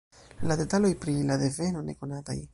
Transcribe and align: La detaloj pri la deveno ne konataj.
La 0.51 0.55
detaloj 0.61 0.91
pri 1.03 1.15
la 1.31 1.39
deveno 1.45 1.87
ne 1.91 1.99
konataj. 2.03 2.43